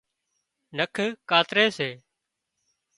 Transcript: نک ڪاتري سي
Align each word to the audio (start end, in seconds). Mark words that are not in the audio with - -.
نک 0.77 0.95
ڪاتري 1.29 1.65
سي 1.77 1.89